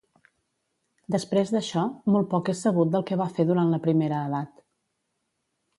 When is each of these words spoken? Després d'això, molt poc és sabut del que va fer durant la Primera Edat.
Després 1.15 1.51
d'això, 1.55 1.83
molt 2.15 2.31
poc 2.33 2.49
és 2.55 2.65
sabut 2.67 2.93
del 2.97 3.07
que 3.11 3.21
va 3.23 3.31
fer 3.37 3.47
durant 3.51 3.73
la 3.75 3.83
Primera 3.87 4.25
Edat. 4.31 4.63